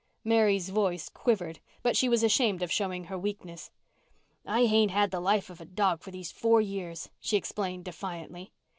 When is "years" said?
6.59-7.11